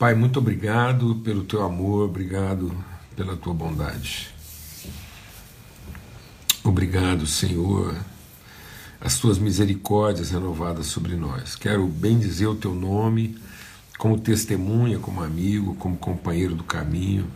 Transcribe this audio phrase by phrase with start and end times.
[0.00, 2.74] Pai, muito obrigado pelo teu amor, obrigado
[3.14, 4.30] pela tua bondade.
[6.64, 7.94] Obrigado, Senhor,
[8.98, 11.54] as tuas misericórdias renovadas sobre nós.
[11.54, 13.36] Quero bem dizer o teu nome
[13.98, 17.30] como testemunha, como amigo, como companheiro do caminho.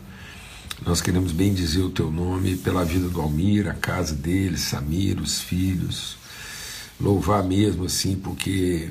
[0.86, 5.20] Nós queremos bem dizer o teu nome pela vida do Almir, a casa dele, Samir,
[5.20, 6.16] os filhos.
[6.98, 8.88] Louvar mesmo assim, porque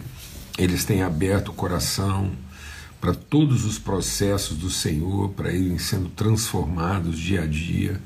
[0.59, 2.31] eles têm aberto o coração
[3.03, 8.01] para todos os processos do Senhor, para irem sendo transformados dia a dia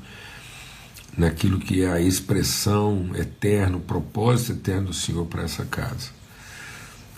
[1.16, 6.10] naquilo que é a expressão eterna, o propósito eterno do Senhor para essa casa.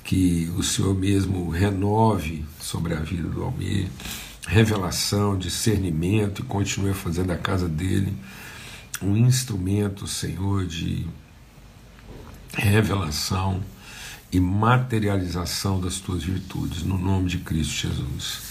[0.05, 3.89] Que o Senhor mesmo renove sobre a vida do Almir,
[4.47, 8.15] revelação, discernimento e continue fazendo da casa dele
[9.01, 11.07] um instrumento, Senhor, de
[12.53, 13.63] revelação
[14.33, 18.51] e materialização das tuas virtudes, no nome de Cristo Jesus.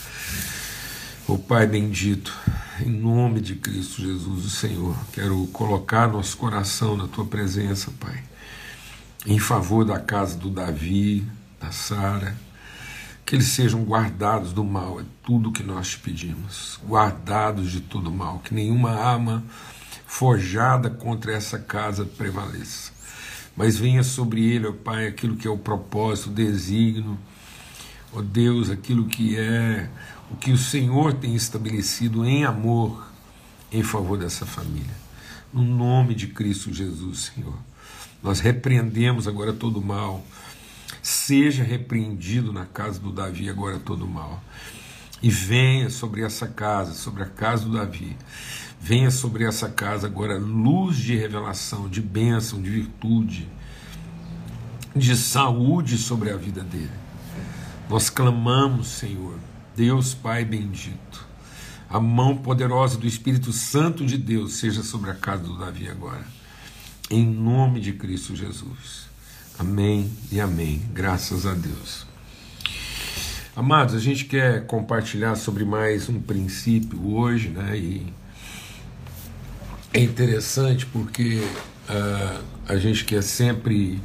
[1.27, 2.35] O Pai bendito,
[2.81, 8.23] em nome de Cristo Jesus, o Senhor, quero colocar nosso coração na tua presença, Pai,
[9.25, 11.25] em favor da casa do Davi,
[11.61, 12.35] da Sara,
[13.25, 18.11] que eles sejam guardados do mal, é tudo que nós te pedimos, guardados de todo
[18.11, 19.43] mal, que nenhuma arma
[20.05, 22.88] forjada contra essa casa prevaleça
[23.59, 27.19] mas venha sobre ele, ó Pai, aquilo que é o propósito, o desígnio,
[28.13, 29.89] ó Deus, aquilo que é
[30.31, 33.05] o que o Senhor tem estabelecido em amor
[33.69, 34.95] em favor dessa família.
[35.51, 37.59] No nome de Cristo Jesus, Senhor.
[38.23, 40.23] Nós repreendemos agora todo mal.
[41.03, 44.41] Seja repreendido na casa do Davi agora todo mal.
[45.21, 48.15] E venha sobre essa casa, sobre a casa do Davi,
[48.79, 53.47] Venha sobre essa casa agora luz de revelação, de bênção, de virtude,
[54.95, 56.89] de saúde sobre a vida dele.
[57.89, 59.37] Nós clamamos, Senhor,
[59.75, 61.27] Deus Pai bendito,
[61.89, 66.25] a mão poderosa do Espírito Santo de Deus seja sobre a casa do Davi agora,
[67.09, 69.09] em nome de Cristo Jesus.
[69.57, 70.81] Amém e amém.
[70.93, 72.07] Graças a Deus.
[73.55, 77.77] Amados, a gente quer compartilhar sobre mais um princípio hoje, né?
[77.77, 78.13] E
[79.93, 81.41] é interessante porque
[81.89, 84.01] uh, a gente quer sempre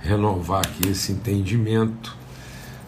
[0.00, 2.16] renovar aqui esse entendimento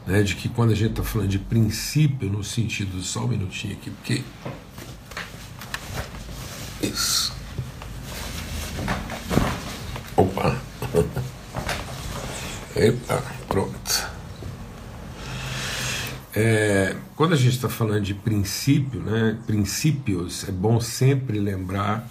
[0.07, 3.73] né, de que quando a gente está falando de princípio, no sentido, só um minutinho
[3.75, 4.23] aqui, porque.
[6.83, 7.35] Isso.
[10.17, 10.57] Opa!
[12.77, 14.07] Epa, pronto.
[16.35, 22.07] É, quando a gente está falando de princípio, né, princípios, é bom sempre lembrar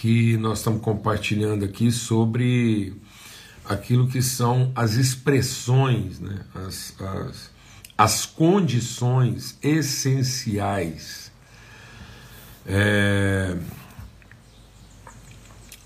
[0.00, 2.94] que nós estamos compartilhando aqui sobre
[3.66, 7.50] aquilo que são as expressões, né, as, as,
[7.98, 11.30] as condições essenciais,
[12.66, 13.58] é,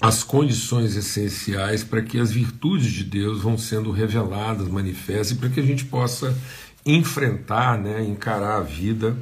[0.01, 5.49] as condições essenciais para que as virtudes de Deus vão sendo reveladas, manifestas, e para
[5.49, 6.39] que a gente possa
[6.87, 9.17] enfrentar, né, encarar a vida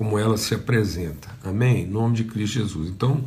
[0.00, 1.28] como ela se apresenta.
[1.44, 1.82] Amém?
[1.82, 2.88] Em nome de Cristo Jesus.
[2.88, 3.22] Então,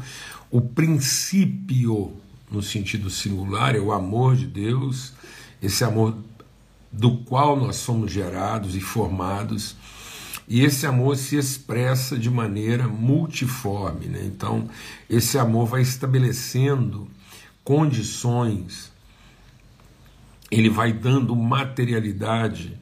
[0.53, 2.13] o princípio,
[2.51, 5.11] no sentido singular, é o amor de Deus,
[5.59, 6.15] esse amor
[6.91, 9.75] do qual nós somos gerados e formados,
[10.47, 14.05] e esse amor se expressa de maneira multiforme.
[14.05, 14.21] Né?
[14.25, 14.69] Então,
[15.09, 17.07] esse amor vai estabelecendo
[17.63, 18.91] condições,
[20.51, 22.77] ele vai dando materialidade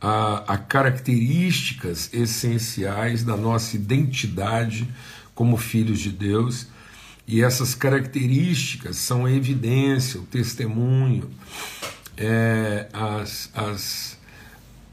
[0.00, 4.88] a, a características essenciais da nossa identidade
[5.34, 6.66] como filhos de Deus
[7.30, 11.30] e essas características são a evidência, o testemunho,
[12.16, 14.18] é, as, as,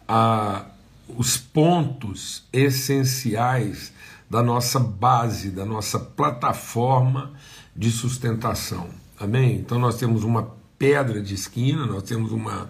[0.07, 0.65] a,
[1.09, 3.91] os pontos essenciais
[4.29, 7.33] da nossa base, da nossa plataforma
[7.75, 8.87] de sustentação.
[9.19, 9.55] Amém?
[9.55, 12.69] Então nós temos uma pedra de esquina, nós temos uma,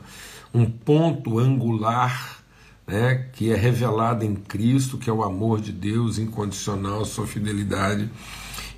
[0.54, 2.38] um ponto angular
[2.88, 8.10] né, que é revelado em Cristo, que é o amor de Deus incondicional, sua fidelidade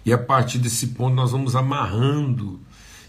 [0.06, 2.60] e a partir desse ponto nós vamos amarrando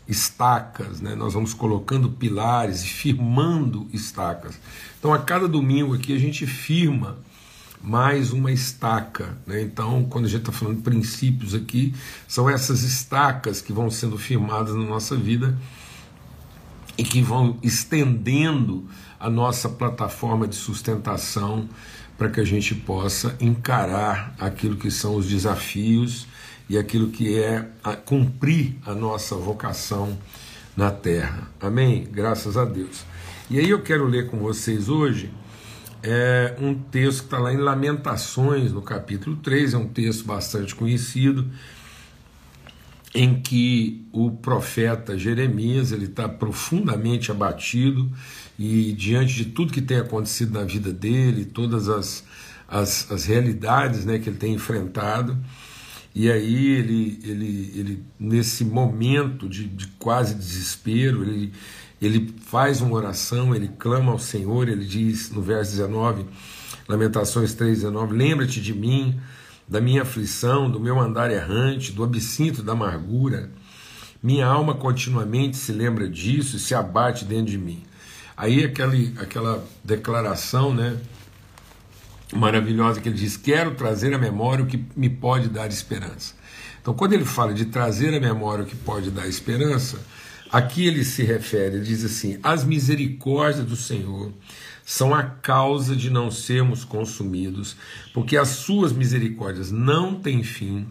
[0.09, 1.15] estacas, né?
[1.15, 4.59] nós vamos colocando pilares e firmando estacas.
[4.99, 7.17] Então a cada domingo aqui a gente firma
[7.83, 9.39] mais uma estaca.
[9.47, 9.63] Né?
[9.63, 11.95] Então, quando a gente está falando de princípios aqui,
[12.29, 15.57] são essas estacas que vão sendo firmadas na nossa vida
[16.99, 18.87] e que vão estendendo
[19.19, 21.69] a nossa plataforma de sustentação
[22.19, 26.27] para que a gente possa encarar aquilo que são os desafios
[26.71, 30.17] e aquilo que é a cumprir a nossa vocação
[30.77, 31.51] na terra.
[31.61, 32.07] Amém?
[32.11, 33.05] Graças a Deus.
[33.51, 35.31] E aí eu quero ler com vocês hoje
[36.03, 40.75] é um texto que está lá em Lamentações, no capítulo 3, é um texto bastante
[40.75, 41.47] conhecido,
[43.15, 48.11] em que o profeta Jeremias ele está profundamente abatido
[48.59, 52.25] e diante de tudo que tem acontecido na vida dele, todas as,
[52.69, 55.37] as, as realidades né, que ele tem enfrentado,
[56.15, 61.53] e aí ele, ele, ele nesse momento de, de quase desespero, ele,
[62.03, 66.27] ele faz uma oração, ele clama ao Senhor, ele diz no verso 19,
[66.89, 69.21] Lamentações 3,19, lembra-te de mim,
[69.69, 73.49] da minha aflição, do meu andar errante, do absinto da amargura.
[74.21, 77.85] Minha alma continuamente se lembra disso e se abate dentro de mim.
[78.37, 80.99] Aí aquele, aquela declaração né,
[82.33, 86.35] maravilhosa que ele diz: Quero trazer à memória o que me pode dar esperança.
[86.81, 90.01] Então, quando ele fala de trazer à memória o que pode dar esperança,
[90.51, 94.33] aqui ele se refere, ele diz assim: As misericórdias do Senhor
[94.85, 97.77] são a causa de não sermos consumidos,
[98.13, 100.89] porque as suas misericórdias não têm fim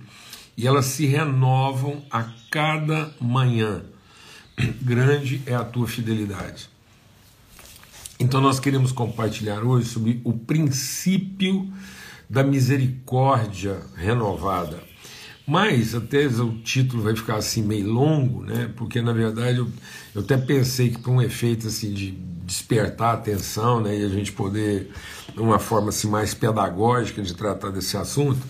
[0.55, 3.81] e elas se renovam a cada manhã.
[4.81, 6.69] Grande é a tua fidelidade.
[8.21, 11.71] Então, nós queremos compartilhar hoje sobre o princípio
[12.29, 14.83] da misericórdia renovada.
[15.47, 18.71] Mas até o título vai ficar assim meio longo, né?
[18.75, 19.67] Porque na verdade eu,
[20.13, 24.09] eu até pensei que para um efeito assim de despertar a atenção, né, e a
[24.09, 24.91] gente poder
[25.37, 28.45] uma forma assim mais pedagógica de tratar desse assunto,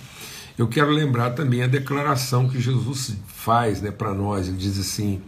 [0.57, 4.47] eu quero lembrar também a declaração que Jesus faz, né, para nós.
[4.47, 5.21] Ele diz assim: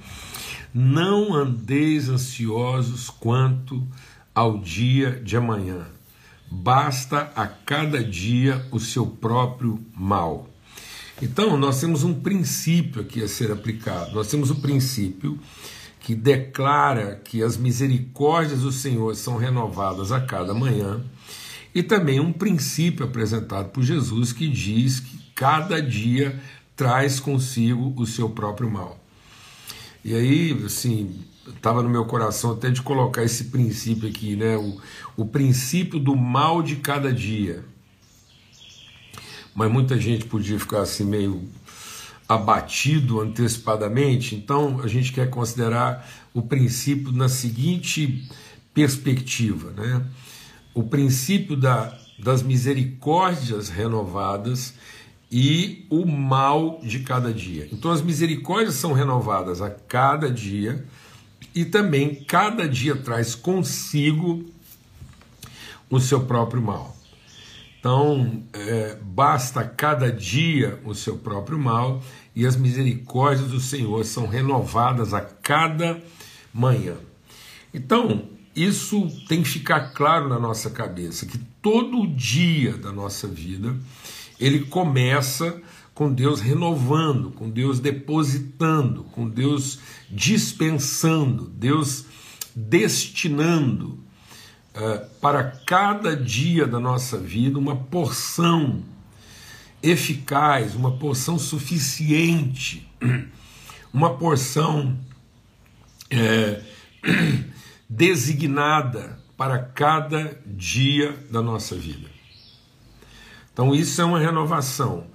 [0.74, 3.88] "Não andeis ansiosos quanto
[4.34, 5.88] ao dia de amanhã.
[6.50, 10.50] Basta a cada dia o seu próprio mal.
[11.22, 14.14] Então, nós temos um princípio aqui a ser aplicado.
[14.14, 15.40] Nós temos o princípio
[16.00, 21.02] que declara que as misericórdias do Senhor são renovadas a cada manhã,
[21.74, 26.38] e também um princípio apresentado por Jesus que diz que cada dia
[26.76, 29.00] traz consigo o seu próprio mal.
[30.04, 34.58] E aí, assim, estava no meu coração até de colocar esse princípio aqui, né?
[34.58, 34.80] O,
[35.18, 37.64] o princípio do mal de cada dia.
[39.54, 41.48] Mas muita gente podia ficar assim meio
[42.28, 48.26] abatido antecipadamente, então a gente quer considerar o princípio na seguinte
[48.74, 50.06] perspectiva, né?
[50.74, 54.74] O princípio da, das misericórdias renovadas
[55.30, 57.68] e o mal de cada dia.
[57.72, 60.86] Então as misericórdias são renovadas a cada dia
[61.54, 64.46] e também cada dia traz consigo
[65.90, 66.96] o seu próprio mal.
[67.80, 72.02] Então, é, basta cada dia o seu próprio mal,
[72.36, 76.02] e as misericórdias do Senhor são renovadas a cada
[76.54, 76.96] manhã.
[77.74, 83.76] Então, isso tem que ficar claro na nossa cabeça, que todo dia da nossa vida,
[84.40, 85.60] ele começa
[86.02, 89.78] com Deus renovando, com Deus depositando, com Deus
[90.10, 92.06] dispensando, Deus
[92.56, 94.00] destinando
[94.74, 98.82] uh, para cada dia da nossa vida uma porção
[99.84, 102.90] eficaz, uma porção suficiente,
[103.94, 104.98] uma porção
[106.10, 106.64] é,
[107.88, 112.10] designada para cada dia da nossa vida.
[113.54, 115.11] Então, isso é uma renovação.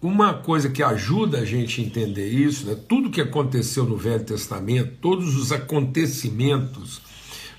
[0.00, 4.24] Uma coisa que ajuda a gente a entender isso, né, tudo que aconteceu no Velho
[4.24, 7.00] Testamento, todos os acontecimentos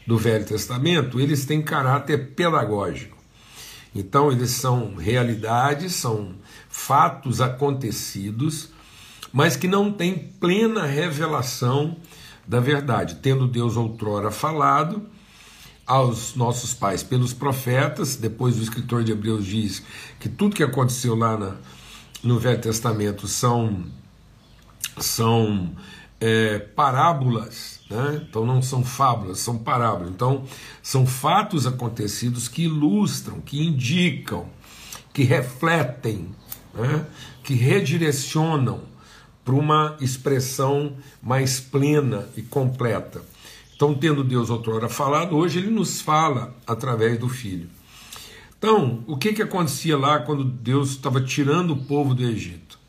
[0.06, 3.18] do Velho Testamento, eles têm caráter pedagógico.
[3.94, 6.36] Então, eles são realidades, são
[6.70, 8.70] fatos acontecidos,
[9.34, 11.98] mas que não têm plena revelação
[12.48, 15.02] da verdade, tendo Deus outrora falado
[15.86, 19.82] aos nossos pais pelos profetas, depois o escritor de Hebreus diz
[20.20, 21.56] que tudo que aconteceu lá na
[22.24, 23.86] no Velho Testamento são,
[24.98, 25.72] são
[26.20, 28.26] é, parábolas, né?
[28.28, 30.10] então não são fábulas, são parábolas.
[30.10, 30.44] Então,
[30.82, 34.48] são fatos acontecidos que ilustram, que indicam,
[35.14, 36.30] que refletem,
[36.74, 37.06] né?
[37.44, 38.82] que redirecionam
[39.46, 43.22] para uma expressão mais plena e completa.
[43.76, 47.70] Então, tendo Deus outrora falado, hoje ele nos fala através do Filho.
[48.58, 52.80] Então, o que, que acontecia lá quando Deus estava tirando o povo do Egito?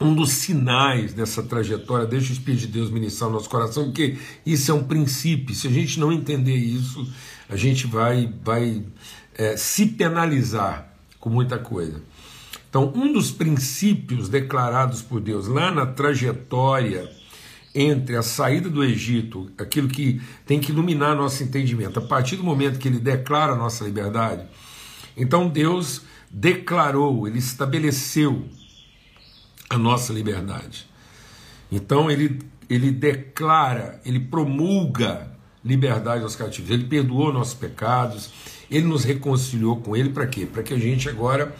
[0.00, 4.16] Um dos sinais dessa trajetória, deixa o Espírito de Deus ministrar o nosso coração, porque
[4.44, 5.54] isso é um princípio.
[5.54, 7.06] Se a gente não entender isso,
[7.48, 8.82] a gente vai, vai
[9.34, 12.02] é, se penalizar com muita coisa.
[12.68, 17.19] Então, um dos princípios declarados por Deus lá na trajetória
[17.74, 22.44] entre a saída do Egito, aquilo que tem que iluminar nosso entendimento, a partir do
[22.44, 24.44] momento que ele declara a nossa liberdade,
[25.16, 28.44] então Deus declarou, ele estabeleceu
[29.68, 30.88] a nossa liberdade.
[31.70, 35.30] Então ele, ele declara, ele promulga
[35.64, 38.30] liberdade aos cativos, ele perdoou nossos pecados,
[38.70, 40.46] ele nos reconciliou com ele para quê?
[40.46, 41.54] Para que a gente agora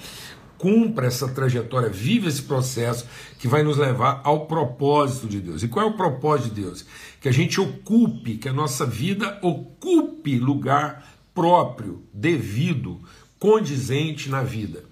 [0.60, 3.06] cumpra essa trajetória, viva esse processo
[3.38, 5.62] que vai nos levar ao propósito de Deus.
[5.62, 6.84] E qual é o propósito de Deus?
[7.18, 13.00] Que a gente ocupe, que a nossa vida ocupe lugar próprio, devido,
[13.38, 14.84] condizente na vida.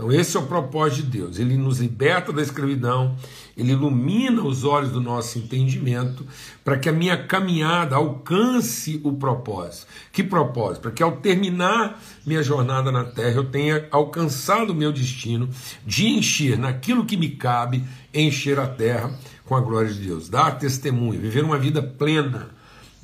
[0.00, 1.38] Então, esse é o propósito de Deus.
[1.38, 3.14] Ele nos liberta da escravidão,
[3.54, 6.26] ele ilumina os olhos do nosso entendimento
[6.64, 9.86] para que a minha caminhada alcance o propósito.
[10.10, 10.80] Que propósito?
[10.80, 15.50] Para que ao terminar minha jornada na terra eu tenha alcançado o meu destino
[15.84, 19.12] de encher naquilo que me cabe, encher a terra
[19.44, 22.48] com a glória de Deus, dar testemunho, viver uma vida plena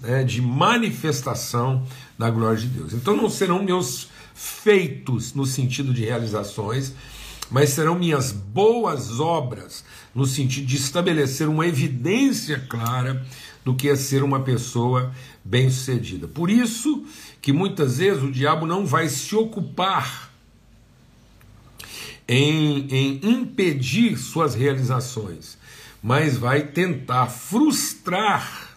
[0.00, 1.84] né, de manifestação
[2.18, 2.94] da glória de Deus.
[2.94, 6.92] Então não serão meus feitos no sentido de realizações,
[7.50, 9.82] mas serão minhas boas obras
[10.14, 13.24] no sentido de estabelecer uma evidência clara
[13.64, 15.12] do que é ser uma pessoa
[15.42, 16.28] bem-sucedida.
[16.28, 17.04] Por isso
[17.40, 20.30] que muitas vezes o diabo não vai se ocupar
[22.28, 25.56] em, em impedir suas realizações,
[26.02, 28.76] mas vai tentar frustrar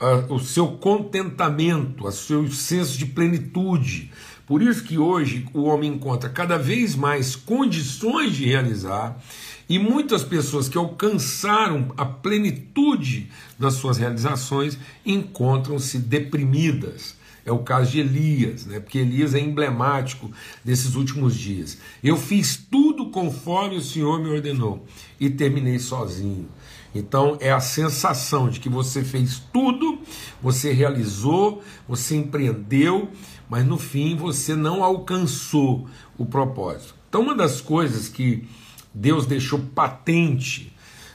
[0.00, 4.10] uh, o seu contentamento, o seu senso de plenitude,
[4.48, 9.22] por isso que hoje o homem encontra cada vez mais condições de realizar
[9.68, 13.28] e muitas pessoas que alcançaram a plenitude
[13.58, 17.14] das suas realizações encontram-se deprimidas.
[17.44, 18.80] É o caso de Elias, né?
[18.80, 20.30] porque Elias é emblemático
[20.64, 21.76] desses últimos dias.
[22.02, 24.86] Eu fiz tudo conforme o Senhor me ordenou
[25.20, 26.48] e terminei sozinho.
[26.94, 29.98] Então é a sensação de que você fez tudo,
[30.42, 33.10] você realizou, você empreendeu,
[33.48, 36.94] mas no fim você não alcançou o propósito.
[37.08, 38.46] Então, uma das coisas que
[38.92, 40.72] Deus deixou patente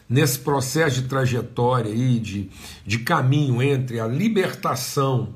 [0.09, 2.49] nesse processo de trajetória aí, de,
[2.85, 5.33] de caminho entre a libertação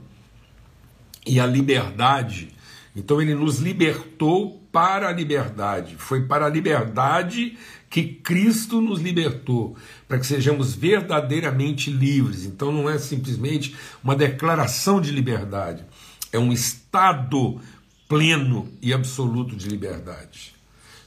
[1.26, 2.50] e a liberdade,
[2.96, 5.96] então ele nos libertou para a liberdade.
[5.98, 7.58] Foi para a liberdade
[7.90, 9.76] que Cristo nos libertou,
[10.08, 12.46] para que sejamos verdadeiramente livres.
[12.46, 15.86] Então não é simplesmente uma declaração de liberdade,
[16.32, 17.60] é um estado
[18.08, 20.54] pleno e absoluto de liberdade.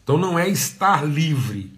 [0.02, 1.72] Então não é estar livre.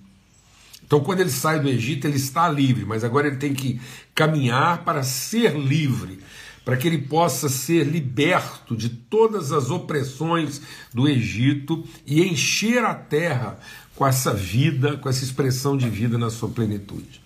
[0.85, 3.81] Então quando ele sai do Egito, ele está livre, mas agora ele tem que
[4.15, 6.21] caminhar para ser livre,
[6.65, 10.61] para que ele possa ser liberto de todas as opressões
[10.93, 13.59] do Egito e encher a terra
[13.95, 17.22] com essa vida, com essa expressão de vida na sua plenitude.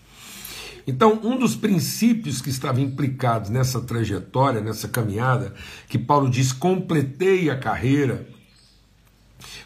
[0.86, 5.52] Então, um dos princípios que estavam implicados nessa trajetória, nessa caminhada,
[5.88, 8.28] que Paulo diz: completei a carreira,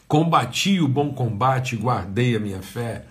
[0.08, 3.04] combati o bom combate, guardei a minha fé,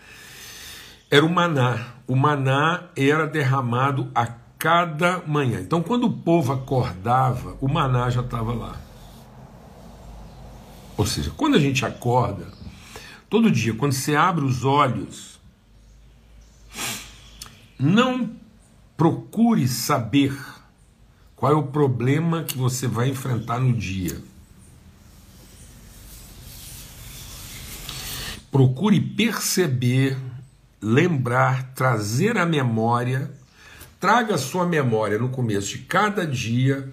[1.12, 1.94] era o maná.
[2.08, 4.26] O maná era derramado a
[4.58, 5.62] cada manhã.
[5.62, 8.76] Então, quando o povo acordava, o maná já estava lá.
[10.98, 12.48] Ou seja, quando a gente acorda,
[13.30, 15.40] todo dia, quando você abre os olhos,
[17.80, 18.36] não
[18.98, 20.38] procure saber
[21.34, 24.22] qual é o problema que você vai enfrentar no dia.
[28.52, 30.18] Procure perceber,
[30.82, 33.32] lembrar, trazer à memória,
[34.00, 36.92] traga à sua memória no começo de cada dia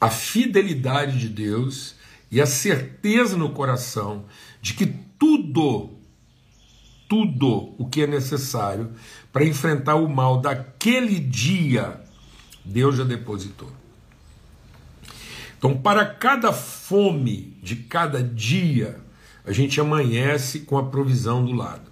[0.00, 1.94] a fidelidade de Deus
[2.30, 4.24] e a certeza no coração
[4.62, 4.86] de que
[5.18, 5.90] tudo,
[7.10, 8.92] tudo o que é necessário
[9.32, 12.00] para enfrentar o mal daquele dia,
[12.64, 13.68] Deus já depositou.
[15.58, 19.00] Então, para cada fome de cada dia,
[19.44, 21.90] a gente amanhece com a provisão do lado.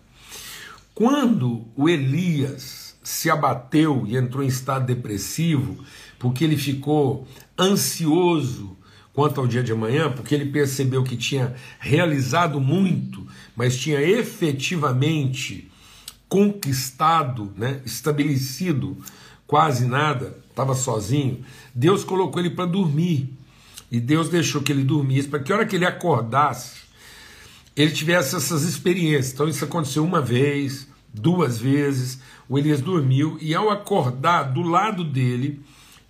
[0.95, 5.85] Quando o Elias se abateu e entrou em estado depressivo,
[6.17, 7.27] porque ele ficou
[7.59, 8.78] ansioso
[9.19, 15.69] quanto ao dia de amanhã, porque ele percebeu que tinha realizado muito, mas tinha efetivamente
[16.29, 18.97] conquistado, né, estabelecido
[19.45, 21.45] quase nada, estava sozinho,
[21.75, 23.29] Deus colocou ele para dormir.
[23.91, 26.83] E Deus deixou que ele dormisse para que a hora que ele acordasse,
[27.75, 29.33] ele tivesse essas experiências.
[29.33, 32.21] Então isso aconteceu uma vez, duas vezes.
[32.49, 35.61] O Elias dormiu e ao acordar do lado dele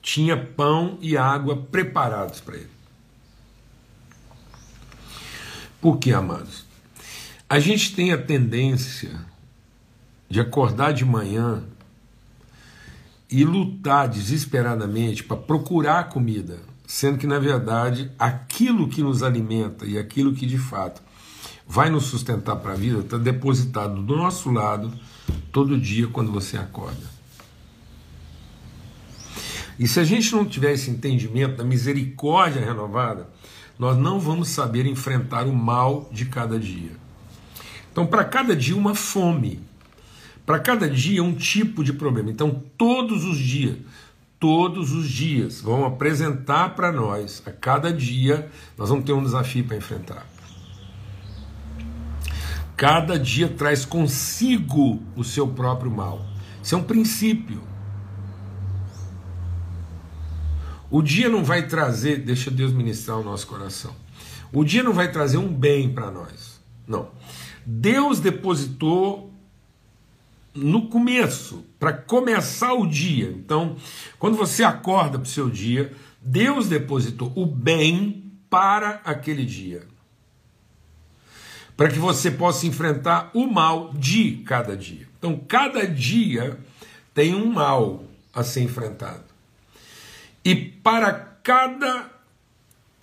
[0.02, 2.77] tinha pão e água preparados para ele.
[5.80, 6.66] Por que, amados?
[7.48, 9.10] A gente tem a tendência
[10.28, 11.62] de acordar de manhã
[13.30, 19.98] e lutar desesperadamente para procurar comida, sendo que na verdade aquilo que nos alimenta e
[19.98, 21.02] aquilo que de fato
[21.66, 24.92] vai nos sustentar para a vida está depositado do nosso lado
[25.52, 27.18] todo dia quando você acorda.
[29.78, 33.28] E se a gente não tiver esse entendimento da misericórdia renovada,
[33.78, 36.90] nós não vamos saber enfrentar o mal de cada dia.
[37.92, 39.60] Então, para cada dia, uma fome.
[40.44, 42.30] Para cada dia, um tipo de problema.
[42.30, 43.76] Então, todos os dias,
[44.40, 49.64] todos os dias vão apresentar para nós, a cada dia, nós vamos ter um desafio
[49.64, 50.26] para enfrentar.
[52.76, 56.24] Cada dia traz consigo o seu próprio mal.
[56.62, 57.60] Isso é um princípio.
[60.90, 63.94] O dia não vai trazer, deixa Deus ministrar o nosso coração.
[64.52, 66.60] O dia não vai trazer um bem para nós.
[66.86, 67.10] Não.
[67.64, 69.30] Deus depositou
[70.54, 73.30] no começo, para começar o dia.
[73.30, 73.76] Então,
[74.18, 79.86] quando você acorda para o seu dia, Deus depositou o bem para aquele dia
[81.78, 85.06] para que você possa enfrentar o mal de cada dia.
[85.16, 86.58] Então, cada dia
[87.14, 88.02] tem um mal
[88.34, 89.27] a ser enfrentado.
[90.44, 92.10] E para cada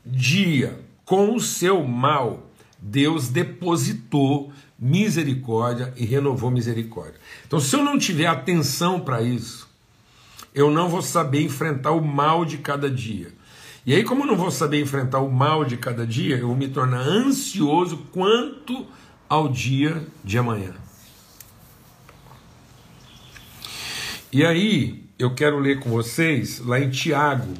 [0.05, 2.49] dia com o seu mal,
[2.79, 7.19] Deus depositou misericórdia e renovou misericórdia.
[7.47, 9.69] Então, se eu não tiver atenção para isso,
[10.53, 13.31] eu não vou saber enfrentar o mal de cada dia.
[13.85, 16.55] E aí, como eu não vou saber enfrentar o mal de cada dia, eu vou
[16.55, 18.85] me tornar ansioso quanto
[19.29, 20.73] ao dia de amanhã.
[24.31, 27.53] E aí, eu quero ler com vocês lá em Tiago,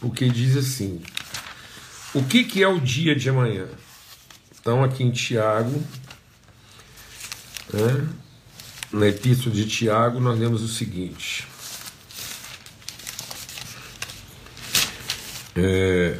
[0.00, 1.02] porque diz assim:
[2.14, 3.68] o que, que é o dia de amanhã?
[4.60, 5.82] Então, aqui em Tiago,
[7.72, 8.08] né,
[8.92, 11.46] na epístola de Tiago, nós lemos o seguinte.
[15.56, 16.16] É...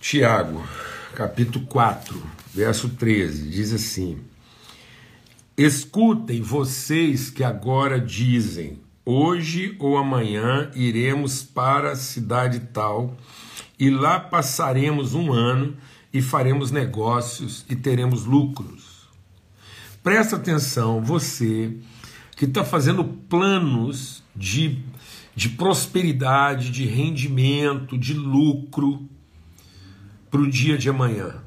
[0.00, 0.68] Tiago,
[1.14, 4.18] capítulo 4, verso 13, diz assim:
[5.56, 13.16] Escutem vocês que agora dizem: Hoje ou amanhã iremos para a cidade tal,
[13.78, 15.76] e lá passaremos um ano
[16.12, 19.08] e faremos negócios e teremos lucros.
[20.02, 21.76] Presta atenção, você
[22.36, 24.78] que está fazendo planos de,
[25.36, 29.06] de prosperidade, de rendimento, de lucro
[30.30, 31.42] para o dia de amanhã.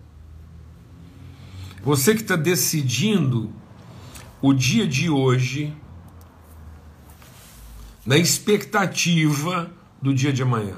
[1.83, 3.51] Você que está decidindo
[4.41, 5.75] o dia de hoje
[8.05, 9.69] na expectativa
[10.01, 10.77] do dia de amanhã.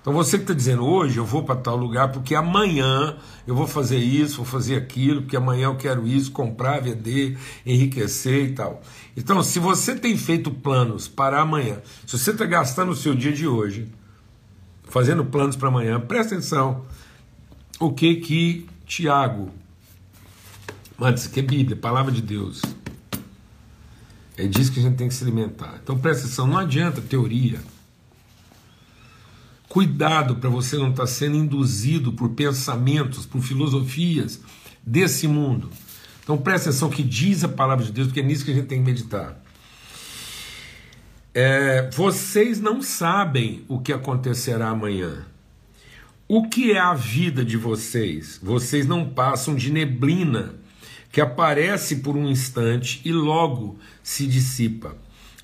[0.00, 3.66] Então você que está dizendo hoje eu vou para tal lugar porque amanhã eu vou
[3.66, 8.82] fazer isso, vou fazer aquilo, porque amanhã eu quero isso, comprar, vender, enriquecer e tal.
[9.16, 13.32] Então, se você tem feito planos para amanhã, se você está gastando o seu dia
[13.32, 13.88] de hoje,
[14.84, 16.84] fazendo planos para amanhã, presta atenção.
[17.80, 19.50] O que que Tiago,
[20.98, 22.60] mano, isso aqui é Bíblia, palavra de Deus.
[24.36, 25.78] É disso que a gente tem que se alimentar.
[25.82, 27.60] Então presta atenção, não adianta teoria.
[29.68, 34.40] Cuidado para você não estar tá sendo induzido por pensamentos, por filosofias
[34.82, 35.70] desse mundo.
[36.22, 38.66] Então presta atenção que diz a palavra de Deus, porque é nisso que a gente
[38.66, 39.42] tem que meditar.
[41.34, 45.26] É, vocês não sabem o que acontecerá amanhã.
[46.26, 48.38] O que é a vida de vocês?
[48.42, 50.54] Vocês não passam de neblina
[51.10, 54.96] que aparece por um instante e logo se dissipa.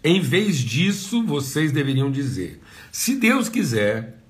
[0.02, 2.60] Em vez disso, vocês deveriam dizer:
[2.92, 4.22] se Deus quiser,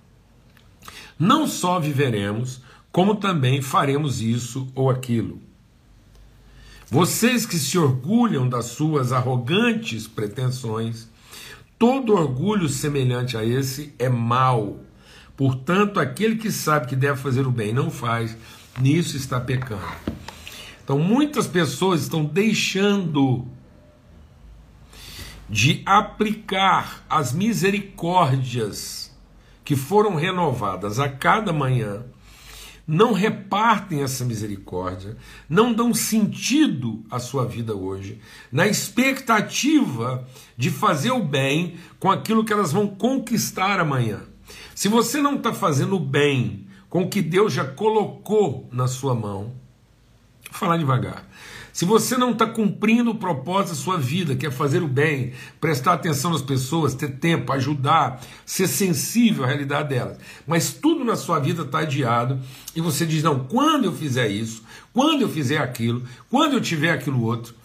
[1.18, 2.60] não só viveremos,
[2.92, 5.40] como também faremos isso ou aquilo.
[6.88, 11.08] Vocês que se orgulham das suas arrogantes pretensões,
[11.76, 14.80] todo orgulho semelhante a esse é mau.
[15.36, 18.36] Portanto, aquele que sabe que deve fazer o bem e não faz,
[18.80, 19.82] nisso está pecando.
[20.84, 23.48] Então, muitas pessoas estão deixando
[25.48, 29.10] de aplicar as misericórdias
[29.64, 32.04] que foram renovadas a cada manhã,
[32.86, 35.16] não repartem essa misericórdia,
[35.48, 38.20] não dão sentido à sua vida hoje,
[38.52, 44.20] na expectativa de fazer o bem com aquilo que elas vão conquistar amanhã.
[44.74, 49.14] Se você não está fazendo o bem com o que Deus já colocou na sua
[49.14, 49.63] mão,
[50.54, 51.28] vou falar devagar.
[51.72, 55.32] Se você não está cumprindo o propósito da sua vida, que é fazer o bem,
[55.60, 61.16] prestar atenção nas pessoas, ter tempo, ajudar, ser sensível à realidade delas, mas tudo na
[61.16, 62.38] sua vida está adiado
[62.76, 64.62] e você diz: não, quando eu fizer isso,
[64.92, 67.56] quando eu fizer aquilo, quando eu tiver aquilo outro,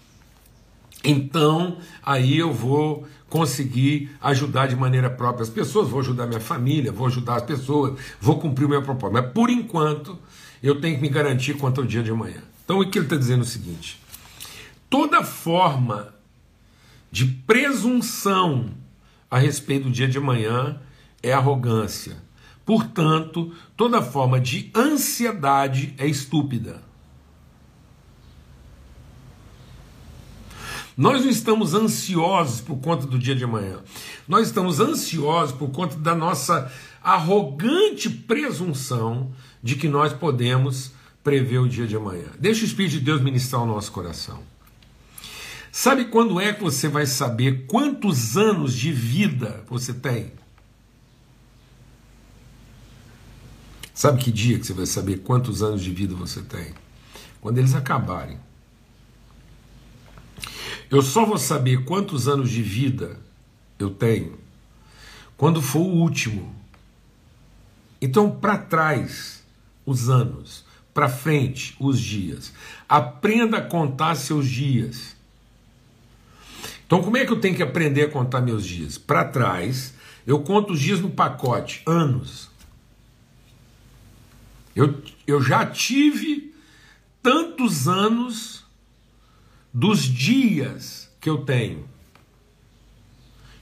[1.03, 6.91] então aí eu vou conseguir ajudar de maneira própria as pessoas, vou ajudar minha família,
[6.91, 9.21] vou ajudar as pessoas, vou cumprir o meu propósito.
[9.21, 10.17] Mas por enquanto
[10.63, 12.41] eu tenho que me garantir quanto ao dia de amanhã.
[12.69, 13.99] Então, o que ele está dizendo é o seguinte:
[14.91, 16.13] toda forma
[17.11, 18.69] de presunção
[19.27, 20.79] a respeito do dia de amanhã
[21.23, 22.17] é arrogância.
[22.63, 26.79] Portanto, toda forma de ansiedade é estúpida.
[30.95, 33.79] Nós não estamos ansiosos por conta do dia de amanhã.
[34.27, 39.31] Nós estamos ansiosos por conta da nossa arrogante presunção
[39.63, 42.27] de que nós podemos prever o dia de amanhã.
[42.39, 44.41] Deixa o Espírito de Deus ministrar o nosso coração.
[45.71, 50.31] Sabe quando é que você vai saber quantos anos de vida você tem?
[53.93, 56.73] Sabe que dia que você vai saber quantos anos de vida você tem?
[57.41, 58.39] Quando eles acabarem.
[60.89, 63.19] Eu só vou saber quantos anos de vida
[63.77, 64.39] eu tenho
[65.39, 66.53] quando for o último.
[68.01, 69.41] Então, para trás,
[69.85, 72.53] os anos para frente os dias.
[72.87, 75.15] Aprenda a contar seus dias.
[76.85, 78.97] Então, como é que eu tenho que aprender a contar meus dias?
[78.97, 79.93] Para trás,
[80.25, 82.49] eu conto os dias no pacote, anos.
[84.75, 86.53] Eu, eu já tive
[87.21, 88.65] tantos anos
[89.73, 91.87] dos dias que eu tenho.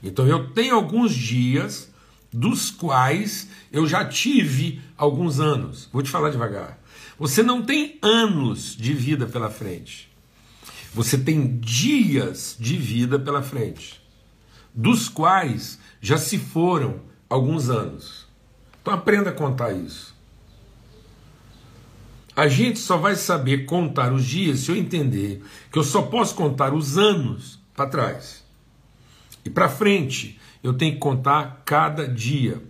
[0.01, 1.91] Então, eu tenho alguns dias
[2.31, 5.89] dos quais eu já tive alguns anos.
[5.91, 6.76] Vou te falar devagar.
[7.19, 10.09] Você não tem anos de vida pela frente.
[10.93, 14.01] Você tem dias de vida pela frente,
[14.73, 18.25] dos quais já se foram alguns anos.
[18.81, 20.15] Então aprenda a contar isso.
[22.35, 26.35] A gente só vai saber contar os dias se eu entender que eu só posso
[26.35, 28.43] contar os anos para trás.
[29.43, 32.61] E para frente, eu tenho que contar cada dia.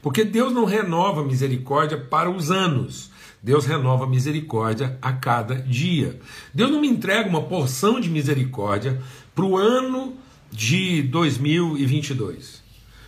[0.00, 3.10] Porque Deus não renova misericórdia para os anos.
[3.42, 6.20] Deus renova a misericórdia a cada dia.
[6.54, 9.02] Deus não me entrega uma porção de misericórdia
[9.34, 10.16] para o ano
[10.50, 12.62] de 2022.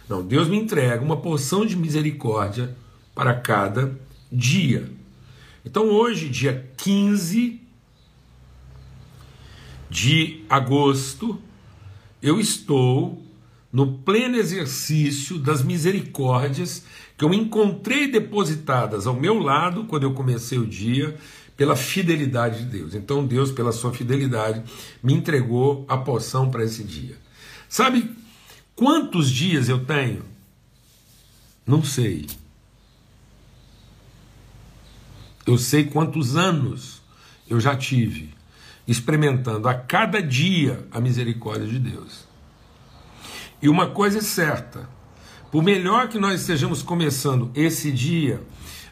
[0.09, 2.77] Não, Deus me entrega uma porção de misericórdia
[3.15, 3.97] para cada
[4.31, 4.91] dia.
[5.65, 7.61] Então hoje, dia 15
[9.89, 11.41] de agosto,
[12.21, 13.24] eu estou
[13.75, 16.85] no pleno exercício das misericórdias
[17.19, 21.17] que eu encontrei depositadas ao meu lado quando eu comecei o dia,
[21.57, 22.95] pela fidelidade de Deus.
[22.95, 24.63] Então, Deus, pela sua fidelidade,
[25.03, 27.19] me entregou a poção para esse dia.
[27.69, 28.15] Sabe
[28.77, 30.23] quantos dias eu tenho?
[31.67, 32.27] Não sei.
[35.45, 37.03] Eu sei quantos anos
[37.51, 38.33] eu já tive
[38.87, 42.34] experimentando a cada dia a misericórdia de Deus.
[43.65, 44.87] E uma coisa é certa:
[45.51, 48.43] por melhor que nós estejamos começando esse dia,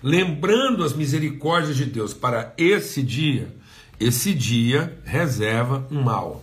[0.03, 3.55] lembrando as misericórdias de Deus para esse dia,
[4.01, 6.43] esse dia reserva um mal.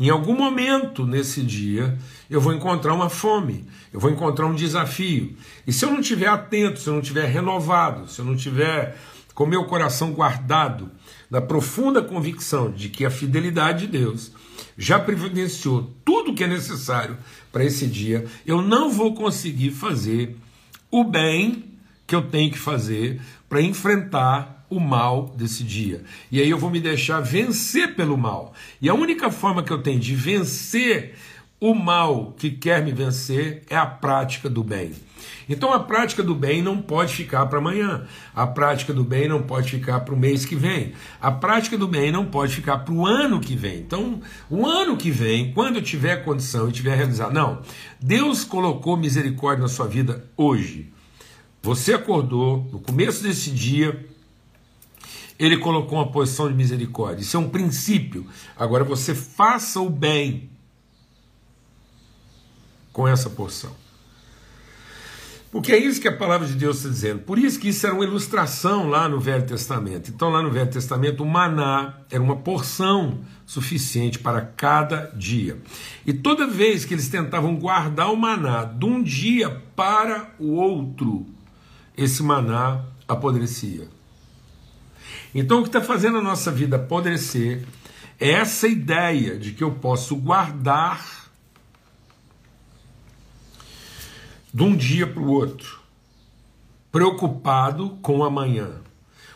[0.00, 1.98] Em algum momento nesse dia,
[2.30, 5.36] eu vou encontrar uma fome, eu vou encontrar um desafio.
[5.66, 8.96] E se eu não estiver atento, se eu não estiver renovado, se eu não estiver
[9.36, 10.90] com meu coração guardado
[11.30, 14.32] da profunda convicção de que a fidelidade de Deus
[14.78, 17.18] já providenciou tudo o que é necessário
[17.52, 20.36] para esse dia, eu não vou conseguir fazer
[20.90, 21.64] o bem
[22.06, 26.02] que eu tenho que fazer para enfrentar o mal desse dia.
[26.32, 28.54] E aí eu vou me deixar vencer pelo mal.
[28.80, 31.14] E a única forma que eu tenho de vencer
[31.60, 34.92] o mal que quer me vencer é a prática do bem.
[35.48, 38.06] Então a prática do bem não pode ficar para amanhã.
[38.34, 40.92] A prática do bem não pode ficar para o mês que vem.
[41.20, 43.78] A prática do bem não pode ficar para o ano que vem.
[43.78, 47.62] Então, o ano que vem, quando eu tiver condição e tiver realizado, não.
[48.00, 50.92] Deus colocou misericórdia na sua vida hoje.
[51.62, 54.04] Você acordou no começo desse dia,
[55.38, 57.22] ele colocou uma posição de misericórdia.
[57.22, 58.26] Isso é um princípio.
[58.56, 60.50] Agora você faça o bem
[62.96, 63.76] com essa porção.
[65.52, 67.20] Porque é isso que a palavra de Deus está dizendo.
[67.24, 70.10] Por isso que isso era uma ilustração lá no Velho Testamento.
[70.10, 75.58] Então, lá no Velho Testamento, o maná era uma porção suficiente para cada dia.
[76.06, 81.26] E toda vez que eles tentavam guardar o maná de um dia para o outro,
[81.98, 83.88] esse maná apodrecia.
[85.34, 87.62] Então, o que está fazendo a nossa vida apodrecer
[88.18, 91.25] é essa ideia de que eu posso guardar
[94.56, 95.80] de um dia para o outro,
[96.90, 98.80] preocupado com o amanhã.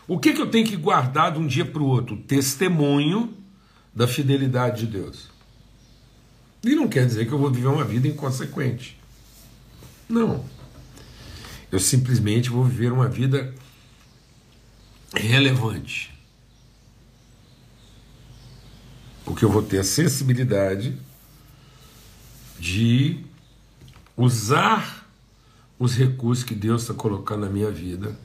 [0.07, 2.17] O que, que eu tenho que guardar de um dia para o outro?
[2.17, 3.31] Testemunho
[3.93, 5.29] da fidelidade de Deus.
[6.63, 8.99] E não quer dizer que eu vou viver uma vida inconsequente.
[10.09, 10.43] Não.
[11.71, 13.53] Eu simplesmente vou viver uma vida
[15.13, 16.11] relevante.
[19.23, 20.97] Porque eu vou ter a sensibilidade
[22.59, 23.23] de
[24.17, 25.00] usar
[25.81, 28.15] os recursos que Deus está colocando na minha vida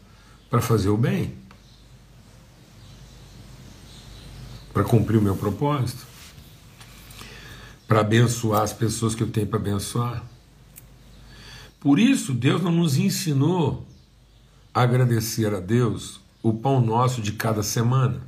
[0.50, 1.34] para fazer o bem,
[4.74, 6.06] para cumprir o meu propósito,
[7.88, 10.22] para abençoar as pessoas que eu tenho para abençoar.
[11.80, 13.86] Por isso, Deus não nos ensinou
[14.74, 18.20] a agradecer a Deus o pão nosso de cada semana,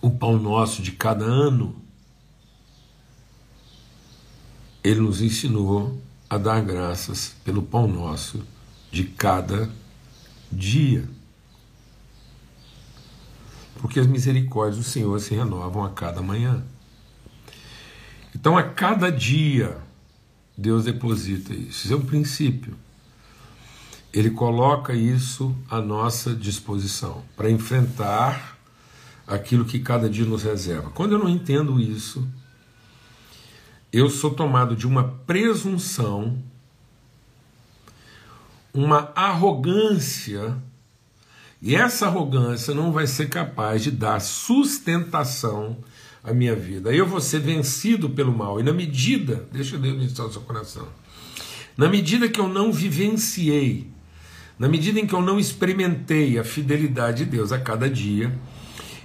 [0.00, 1.76] o pão nosso de cada ano.
[4.82, 8.40] Ele nos ensinou a dar graças pelo pão nosso
[8.88, 9.68] de cada
[10.50, 11.08] dia.
[13.80, 16.62] Porque as misericórdias do Senhor se renovam a cada manhã.
[18.32, 19.78] Então, a cada dia,
[20.56, 21.86] Deus deposita isso.
[21.86, 22.76] Isso é um princípio.
[24.12, 28.56] Ele coloca isso à nossa disposição para enfrentar
[29.26, 30.90] aquilo que cada dia nos reserva.
[30.90, 32.28] Quando eu não entendo isso,
[33.92, 36.38] eu sou tomado de uma presunção,
[38.72, 40.56] uma arrogância,
[41.60, 45.76] e essa arrogância não vai ser capaz de dar sustentação
[46.22, 46.92] à minha vida.
[46.94, 50.88] Eu vou ser vencido pelo mal, e na medida, deixa Deus ministrar o seu coração,
[51.76, 53.90] na medida que eu não vivenciei
[54.60, 58.30] na medida em que eu não experimentei a fidelidade de Deus a cada dia,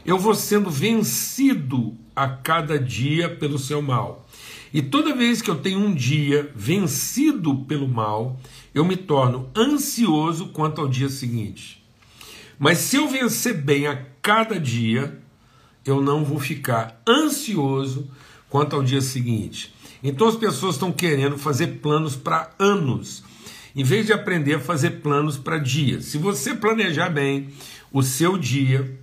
[0.06, 4.25] eu vou sendo vencido a cada dia pelo seu mal.
[4.76, 8.38] E toda vez que eu tenho um dia vencido pelo mal,
[8.74, 11.82] eu me torno ansioso quanto ao dia seguinte.
[12.60, 15.18] Mas se eu vencer bem a cada dia,
[15.86, 18.12] eu não vou ficar ansioso
[18.50, 19.74] quanto ao dia seguinte.
[20.04, 23.24] Então as pessoas estão querendo fazer planos para anos
[23.74, 26.04] em vez de aprender a fazer planos para dias.
[26.04, 27.48] Se você planejar bem
[27.94, 29.00] o seu dia,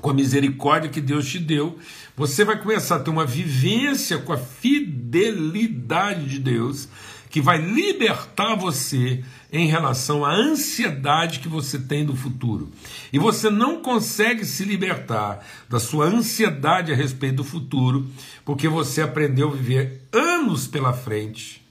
[0.00, 1.78] com a misericórdia que Deus te deu,
[2.16, 6.88] você vai começar a ter uma vivência com a fidelidade de Deus,
[7.30, 12.70] que vai libertar você em relação à ansiedade que você tem do futuro.
[13.12, 18.08] E você não consegue se libertar da sua ansiedade a respeito do futuro,
[18.44, 21.62] porque você aprendeu a viver anos pela frente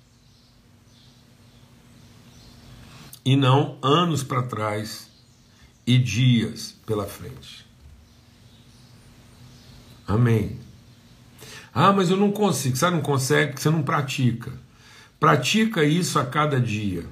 [3.25, 5.09] e não anos para trás
[5.85, 7.66] e dias pela frente.
[10.07, 10.57] Amém.
[11.73, 12.75] Ah, mas eu não consigo.
[12.75, 14.51] Você não consegue porque você não pratica.
[15.19, 17.05] Pratica isso a cada dia.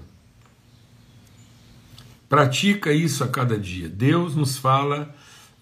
[2.29, 3.89] Pratica isso a cada dia.
[3.89, 5.13] Deus nos fala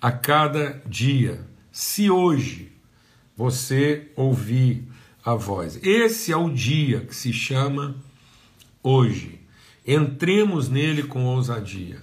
[0.02, 1.46] a cada dia.
[1.72, 2.72] Se hoje
[3.36, 4.88] você ouvir
[5.26, 7.96] a voz, esse é o dia que se chama
[8.82, 9.39] hoje.
[9.86, 12.02] Entremos nele com ousadia.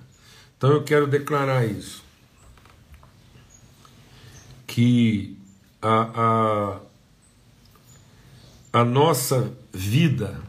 [0.57, 2.10] Então eu quero declarar isso.
[4.73, 5.37] Que
[5.83, 6.79] a,
[8.73, 10.41] a, a nossa vida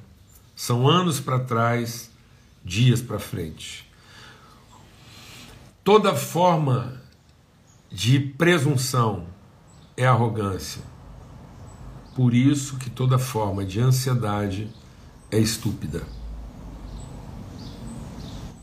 [0.55, 2.11] são anos para trás,
[2.63, 3.89] dias para frente.
[5.83, 7.01] Toda forma
[7.89, 9.25] de presunção
[9.97, 10.83] é arrogância.
[12.15, 14.69] Por isso que toda forma de ansiedade
[15.31, 16.03] é estúpida.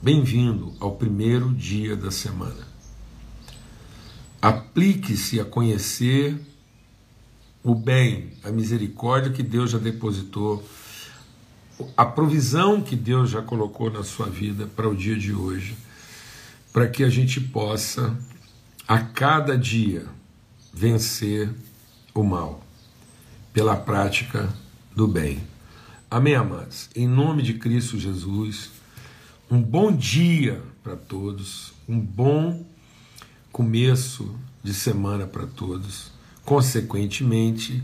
[0.01, 2.68] Bem-vindo ao primeiro dia da semana.
[4.41, 6.39] Aplique-se a conhecer
[7.63, 10.67] o bem, a misericórdia que Deus já depositou,
[11.97, 15.77] a provisão que Deus já colocou na sua vida para o dia de hoje,
[16.73, 18.17] para que a gente possa,
[18.87, 20.07] a cada dia,
[20.73, 21.51] vencer
[22.15, 22.65] o mal
[23.53, 24.53] pela prática
[24.95, 25.43] do bem.
[26.11, 26.89] Amém, amados?
[26.95, 28.79] Em nome de Cristo Jesus
[29.51, 32.67] um bom dia para todos, um bom
[33.53, 36.11] começo de semana para todos.
[36.45, 37.83] Consequentemente,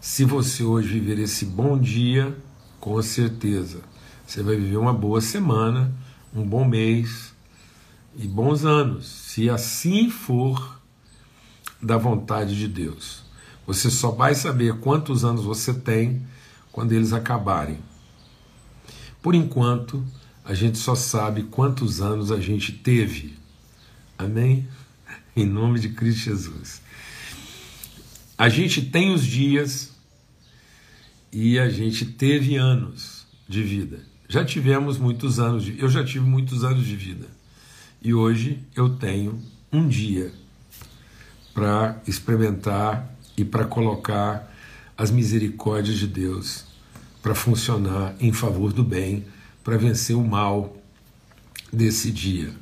[0.00, 2.36] se você hoje viver esse bom dia,
[2.80, 3.80] com certeza
[4.26, 5.92] você vai viver uma boa semana,
[6.34, 7.32] um bom mês
[8.16, 10.80] e bons anos, se assim for
[11.80, 13.22] da vontade de Deus.
[13.66, 16.26] Você só vai saber quantos anos você tem
[16.72, 17.78] quando eles acabarem.
[19.22, 20.04] Por enquanto,
[20.44, 23.36] a gente só sabe quantos anos a gente teve
[24.18, 24.66] Amém?
[25.36, 26.80] Em nome de Cristo Jesus.
[28.38, 29.92] A gente tem os dias
[31.32, 34.00] e a gente teve anos de vida.
[34.28, 37.26] Já tivemos muitos anos de, eu já tive muitos anos de vida.
[38.02, 39.42] E hoje eu tenho
[39.72, 40.32] um dia
[41.54, 44.52] para experimentar e para colocar
[44.96, 46.64] as misericórdias de Deus
[47.26, 49.26] para funcionar em favor do bem,
[49.64, 50.76] para vencer o mal
[51.72, 52.52] desse dia.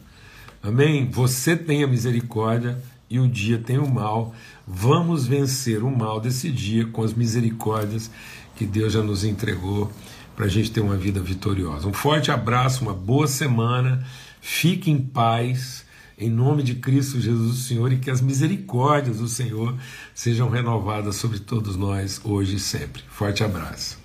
[0.64, 1.10] Amém?
[1.10, 4.34] Você tem a misericórdia e o dia tem o mal.
[4.66, 8.10] Vamos vencer o mal desse dia com as misericórdias
[8.56, 9.92] que Deus já nos entregou
[10.34, 11.86] para a gente ter uma vida vitoriosa.
[11.86, 14.06] Um forte abraço, uma boa semana.
[14.40, 15.84] Fique em paz.
[16.16, 19.74] Em nome de Cristo Jesus, o Senhor, e que as misericórdias do Senhor
[20.14, 23.02] sejam renovadas sobre todos nós, hoje e sempre.
[23.10, 24.03] Forte abraço.